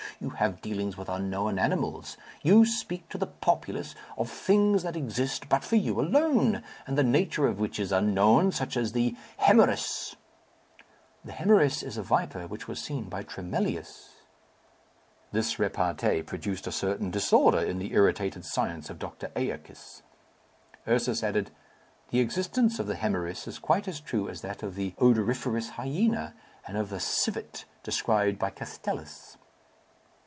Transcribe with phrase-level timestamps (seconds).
[0.19, 2.15] You have dealings with unknown animals.
[2.43, 7.01] You speak to the populace of things that exist but for you alone, and the
[7.03, 10.15] nature of which is unknown, such as the hoemorrhoüs."
[11.25, 14.09] "The hoemorrhoüs is a viper which was seen by Tremellius."
[15.31, 20.03] This repartee produced a certain disorder in the irritated science of Doctor Æacus.
[20.87, 21.49] Ursus added,
[22.11, 26.35] "The existence of the hoemorrhoüs is quite as true as that of the odoriferous hyena,
[26.67, 29.37] and of the civet described by Castellus."